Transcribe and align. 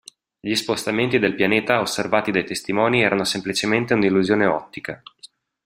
Gli 0.39 0.55
spostamenti 0.55 1.19
del 1.19 1.35
pianeta 1.35 1.79
osservati 1.79 2.31
dai 2.31 2.43
testimoni 2.43 3.03
erano 3.03 3.23
semplicemente 3.23 3.93
un’illusione 3.93 4.47
ottica. 4.47 4.99